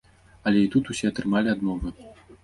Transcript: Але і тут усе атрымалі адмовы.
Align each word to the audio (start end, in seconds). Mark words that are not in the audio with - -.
Але 0.51 0.61
і 0.67 0.69
тут 0.75 0.87
усе 0.93 1.11
атрымалі 1.11 1.51
адмовы. 1.55 1.93